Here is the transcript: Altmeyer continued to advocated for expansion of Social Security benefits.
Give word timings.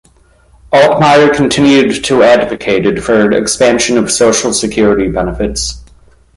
Altmeyer 0.73 1.31
continued 1.31 2.03
to 2.05 2.23
advocated 2.23 3.03
for 3.03 3.31
expansion 3.31 3.99
of 3.99 4.11
Social 4.11 4.51
Security 4.51 5.07
benefits. 5.11 5.83